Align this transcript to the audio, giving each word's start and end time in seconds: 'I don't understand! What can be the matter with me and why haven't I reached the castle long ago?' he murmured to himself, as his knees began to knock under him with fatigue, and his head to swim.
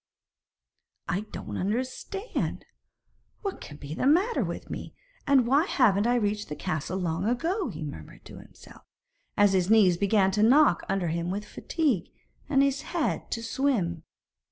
'I 1.09 1.19
don't 1.31 1.57
understand! 1.57 2.65
What 3.43 3.61
can 3.61 3.77
be 3.77 3.93
the 3.93 4.07
matter 4.07 4.43
with 4.43 4.67
me 4.67 4.95
and 5.27 5.45
why 5.45 5.65
haven't 5.65 6.07
I 6.07 6.15
reached 6.15 6.49
the 6.49 6.55
castle 6.55 6.97
long 6.97 7.25
ago?' 7.29 7.69
he 7.69 7.83
murmured 7.83 8.25
to 8.25 8.39
himself, 8.39 8.81
as 9.37 9.53
his 9.53 9.69
knees 9.69 9.97
began 9.97 10.31
to 10.31 10.41
knock 10.41 10.81
under 10.89 11.09
him 11.09 11.29
with 11.29 11.45
fatigue, 11.45 12.09
and 12.49 12.63
his 12.63 12.81
head 12.81 13.29
to 13.29 13.43
swim. 13.43 14.01